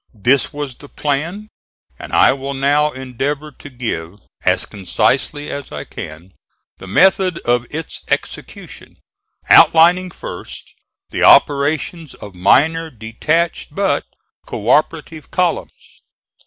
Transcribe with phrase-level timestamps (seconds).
[0.17, 1.49] This was the plan;
[1.99, 6.33] and I will now endeavor to give, as concisely as I can,
[6.79, 8.97] the method of its execution,
[9.47, 10.63] outlining first
[11.11, 14.05] the operations of minor detached but
[14.47, 16.01] co operative columns.